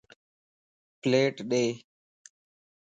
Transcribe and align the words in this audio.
پليٽ 1.01 1.35
ڏي 1.49 1.63